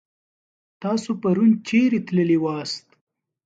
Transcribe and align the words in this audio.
تاسو 0.83 1.09
پرون 1.21 1.49
چيرې 1.67 1.99
تللي 2.07 2.37
واست؟ 2.43 2.85